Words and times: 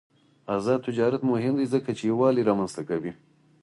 آزاد 0.55 0.79
تجارت 0.87 1.21
مهم 1.31 1.53
دی 1.59 1.65
ځکه 1.73 1.89
چې 1.97 2.03
یووالي 2.05 2.41
رامنځته 2.49 2.81
کوي. 2.89 3.11